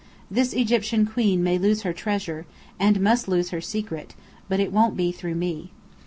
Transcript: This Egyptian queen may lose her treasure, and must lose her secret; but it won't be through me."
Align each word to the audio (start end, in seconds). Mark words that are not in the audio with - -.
This 0.31 0.53
Egyptian 0.53 1.05
queen 1.05 1.43
may 1.43 1.59
lose 1.59 1.83
her 1.83 1.93
treasure, 1.93 2.47
and 2.79 2.99
must 2.99 3.27
lose 3.27 3.51
her 3.51 3.61
secret; 3.61 4.15
but 4.49 4.59
it 4.59 4.71
won't 4.73 4.97
be 4.97 5.11
through 5.11 5.35
me." 5.35 5.69